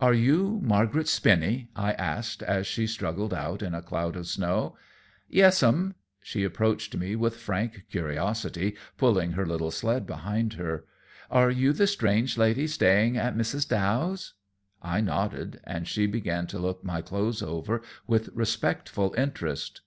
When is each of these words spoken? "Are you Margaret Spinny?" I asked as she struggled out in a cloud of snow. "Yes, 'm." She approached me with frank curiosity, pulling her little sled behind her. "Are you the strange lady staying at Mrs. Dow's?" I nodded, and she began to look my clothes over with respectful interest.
"Are 0.00 0.14
you 0.14 0.60
Margaret 0.62 1.08
Spinny?" 1.08 1.68
I 1.74 1.92
asked 1.94 2.44
as 2.44 2.64
she 2.64 2.86
struggled 2.86 3.34
out 3.34 3.60
in 3.60 3.74
a 3.74 3.82
cloud 3.82 4.14
of 4.14 4.28
snow. 4.28 4.76
"Yes, 5.28 5.64
'm." 5.64 5.96
She 6.22 6.44
approached 6.44 6.96
me 6.96 7.16
with 7.16 7.34
frank 7.34 7.86
curiosity, 7.90 8.76
pulling 8.98 9.32
her 9.32 9.44
little 9.44 9.72
sled 9.72 10.06
behind 10.06 10.52
her. 10.52 10.84
"Are 11.28 11.50
you 11.50 11.72
the 11.72 11.88
strange 11.88 12.38
lady 12.38 12.68
staying 12.68 13.16
at 13.16 13.36
Mrs. 13.36 13.68
Dow's?" 13.68 14.34
I 14.80 15.00
nodded, 15.00 15.58
and 15.64 15.88
she 15.88 16.06
began 16.06 16.46
to 16.46 16.58
look 16.60 16.84
my 16.84 17.02
clothes 17.02 17.42
over 17.42 17.82
with 18.06 18.28
respectful 18.34 19.12
interest. 19.18 19.80